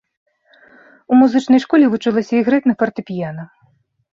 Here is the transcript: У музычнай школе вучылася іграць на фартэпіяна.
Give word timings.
У 1.13 1.19
музычнай 1.19 1.63
школе 1.65 1.85
вучылася 1.91 2.33
іграць 2.41 2.65
на 2.71 2.75
фартэпіяна. 2.81 3.43